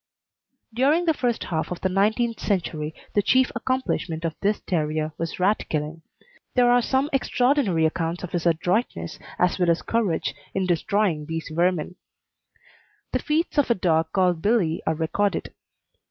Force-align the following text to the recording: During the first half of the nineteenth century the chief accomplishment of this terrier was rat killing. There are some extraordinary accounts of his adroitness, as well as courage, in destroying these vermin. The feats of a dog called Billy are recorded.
During 0.73 1.05
the 1.05 1.13
first 1.13 1.43
half 1.43 1.69
of 1.69 1.81
the 1.81 1.87
nineteenth 1.87 2.39
century 2.39 2.95
the 3.13 3.21
chief 3.21 3.51
accomplishment 3.53 4.25
of 4.25 4.33
this 4.41 4.59
terrier 4.59 5.11
was 5.19 5.39
rat 5.39 5.69
killing. 5.69 6.01
There 6.55 6.71
are 6.71 6.81
some 6.81 7.07
extraordinary 7.13 7.85
accounts 7.85 8.23
of 8.23 8.31
his 8.31 8.47
adroitness, 8.47 9.19
as 9.37 9.59
well 9.59 9.69
as 9.69 9.83
courage, 9.83 10.33
in 10.55 10.65
destroying 10.65 11.27
these 11.27 11.51
vermin. 11.53 11.97
The 13.11 13.19
feats 13.19 13.59
of 13.59 13.69
a 13.69 13.75
dog 13.75 14.11
called 14.11 14.41
Billy 14.41 14.81
are 14.87 14.95
recorded. 14.95 15.53